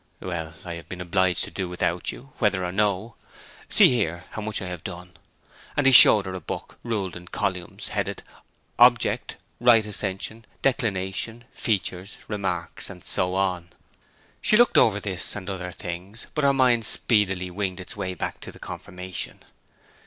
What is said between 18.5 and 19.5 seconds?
the confirmation.